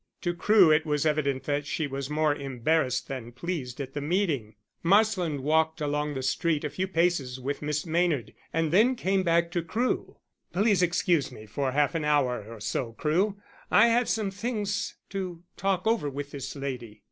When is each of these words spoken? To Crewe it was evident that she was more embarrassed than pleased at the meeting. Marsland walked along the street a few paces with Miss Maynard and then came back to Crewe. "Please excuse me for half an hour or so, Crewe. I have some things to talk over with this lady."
To 0.21 0.33
Crewe 0.33 0.71
it 0.71 0.83
was 0.83 1.05
evident 1.05 1.43
that 1.43 1.67
she 1.67 1.85
was 1.85 2.09
more 2.09 2.33
embarrassed 2.33 3.07
than 3.07 3.31
pleased 3.31 3.79
at 3.79 3.93
the 3.93 4.01
meeting. 4.01 4.55
Marsland 4.81 5.41
walked 5.41 5.79
along 5.79 6.15
the 6.15 6.23
street 6.23 6.63
a 6.63 6.71
few 6.71 6.87
paces 6.87 7.39
with 7.39 7.61
Miss 7.61 7.85
Maynard 7.85 8.33
and 8.51 8.71
then 8.71 8.95
came 8.95 9.21
back 9.21 9.51
to 9.51 9.61
Crewe. 9.61 10.17
"Please 10.53 10.81
excuse 10.81 11.31
me 11.31 11.45
for 11.45 11.71
half 11.73 11.93
an 11.93 12.03
hour 12.03 12.51
or 12.51 12.59
so, 12.59 12.93
Crewe. 12.93 13.37
I 13.69 13.89
have 13.89 14.09
some 14.09 14.31
things 14.31 14.95
to 15.11 15.43
talk 15.55 15.85
over 15.85 16.09
with 16.09 16.31
this 16.31 16.55
lady." 16.55 16.99